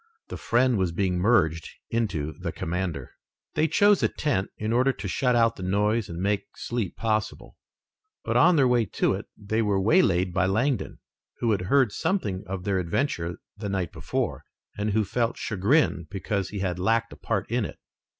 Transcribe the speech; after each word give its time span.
The 0.29 0.37
friend 0.37 0.79
was 0.79 0.91
being 0.91 1.19
merged 1.19 1.69
into 1.91 2.33
the 2.39 2.51
commander. 2.51 3.11
They 3.53 3.67
chose 3.67 4.01
a 4.01 4.07
tent 4.07 4.49
in 4.57 4.73
order 4.73 4.91
to 4.91 5.07
shut 5.07 5.35
out 5.35 5.57
the 5.57 5.61
noise 5.61 6.09
and 6.09 6.19
make 6.19 6.57
sleep 6.57 6.95
possible, 6.97 7.55
but 8.23 8.35
on 8.35 8.55
their 8.55 8.67
way 8.67 8.85
to 8.85 9.13
it 9.13 9.27
they 9.37 9.61
were 9.61 9.79
waylaid 9.79 10.33
by 10.33 10.47
Langdon, 10.47 10.97
who 11.37 11.51
had 11.51 11.61
heard 11.69 11.91
something 11.91 12.43
of 12.47 12.63
their 12.63 12.79
adventure 12.79 13.35
the 13.55 13.69
night 13.69 13.91
before, 13.91 14.43
and 14.75 14.89
who 14.93 15.03
felt 15.05 15.37
chagrin 15.37 16.07
because 16.09 16.49
he 16.49 16.61
had 16.61 16.79
lacked 16.79 17.13
a 17.13 17.15
part 17.15 17.47
in 17.51 17.63
it. 17.63 17.77